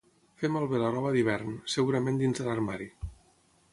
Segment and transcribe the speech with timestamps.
[0.43, 2.89] Fer malbé la roba d'hivern, segurament dins de l'armari.